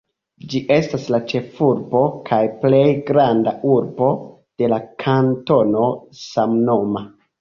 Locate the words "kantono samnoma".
5.05-7.05